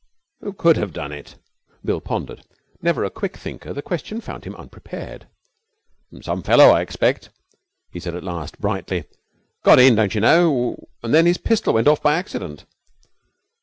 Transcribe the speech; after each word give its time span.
'Who 0.39 0.53
could 0.53 0.77
have 0.77 0.93
done 0.93 1.11
it?' 1.11 1.35
Bill 1.85 2.01
pondered. 2.01 2.43
Never 2.81 3.03
a 3.03 3.11
quick 3.11 3.37
thinker, 3.37 3.71
the 3.71 3.83
question 3.83 4.19
found 4.19 4.45
him 4.45 4.55
unprepared. 4.55 5.27
'Some 6.21 6.41
fellow, 6.41 6.69
I 6.71 6.81
expect,' 6.81 7.29
he 7.91 7.99
said 7.99 8.15
at 8.15 8.23
last 8.23 8.59
brightly. 8.59 9.03
'Got 9.63 9.77
in, 9.77 9.93
don't 9.93 10.15
you 10.15 10.21
know, 10.21 10.87
and 11.03 11.13
then 11.13 11.27
his 11.27 11.37
pistol 11.37 11.75
went 11.75 11.87
off 11.87 12.01
by 12.01 12.15
accident.' 12.15 12.65